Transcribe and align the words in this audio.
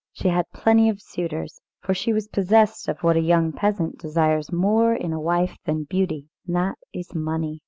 She 0.11 0.29
had 0.29 0.51
plenty 0.51 0.89
of 0.89 0.99
suitors, 0.99 1.61
for 1.79 1.93
she 1.93 2.11
was 2.11 2.27
possessed 2.27 2.87
of 2.89 3.03
what 3.03 3.17
a 3.17 3.21
young 3.21 3.51
peasant 3.51 3.99
desires 3.99 4.51
more 4.51 4.95
in 4.95 5.13
a 5.13 5.19
wife 5.21 5.55
than 5.63 5.83
beauty, 5.83 6.27
and 6.47 6.55
that 6.55 6.77
is 6.91 7.13
money. 7.13 7.59